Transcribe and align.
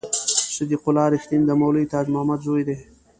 صدیق 0.55 0.81
الله 0.89 1.05
رښتین 1.15 1.41
د 1.45 1.51
مولوي 1.61 1.85
تاج 1.93 2.05
محمد 2.13 2.39
زوی 2.47 2.63
دی. 2.67 2.77